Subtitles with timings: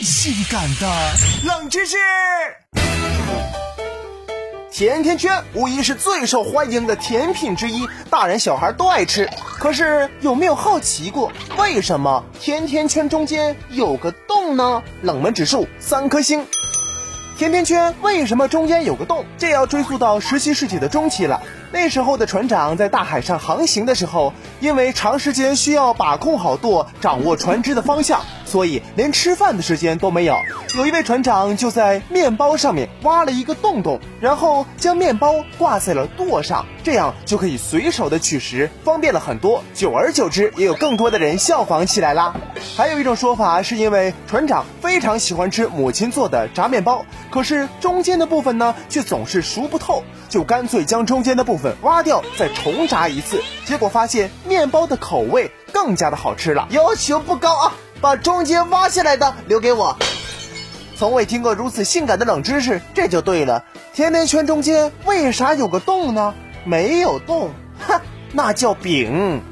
[0.00, 0.86] 性感的
[1.44, 1.96] 冷知识。
[4.70, 9.28] 甜甜圈无疑是最受欢迎的甜品之一，大人小孩都爱吃。
[9.58, 14.82] 可是有没有好奇过，为什么甜甜圈中间有个洞呢？
[15.00, 16.46] 冷门指数三颗星。
[17.38, 19.24] 甜甜圈为什么中间有个洞？
[19.38, 21.42] 这要追溯到十七世纪的中期了。
[21.72, 30.34] 那时候的船长在大海上航行的时候，因为长时间需要把控好舵，掌握船只的方向，所以连吃饭的时间都没有。
[30.74, 39.62] 有一位船长就在面包上面挖了一个洞洞，然后将面包挂在了舵上，这样就可以随手的取食，方便了很多。
[39.74, 42.34] 久而久之，也有更多的人效仿起来啦。
[42.76, 47.04] 还有一种说法，是因为船长非常喜欢吃母亲做的炸面包。
[47.30, 53.42] 可是中间的部分呢，却总是熟不透，就干脆将中间的部分挖掉，再重炸一次。
[53.64, 56.68] 结果发现面包的口味更加的好吃了。
[56.70, 57.72] 要求不高啊，
[58.06, 59.96] 把中间挖下来的留给我。
[60.96, 63.64] 从未听过如此性感的冷知识，这就对了。
[63.92, 66.32] 甜甜圈中间为啥有个洞呢？
[66.64, 67.50] 没有洞，
[67.84, 69.42] 哈，那叫饼。